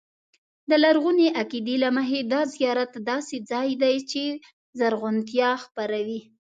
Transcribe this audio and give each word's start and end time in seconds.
د 0.69 0.71
لرغوني 0.83 1.27
عقیدې 1.41 1.75
له 1.83 1.89
مخې 1.97 2.19
دا 2.33 2.41
زیارت 2.55 2.91
داسې 3.09 3.37
ځای 3.51 3.69
دی 3.81 3.95
چې 4.11 4.23
زرغونتیا 4.79 5.49
خپروي. 5.63 6.21